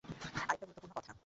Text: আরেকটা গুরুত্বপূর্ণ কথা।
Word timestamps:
আরেকটা 0.41 0.65
গুরুত্বপূর্ণ 0.67 0.93
কথা। 0.97 1.11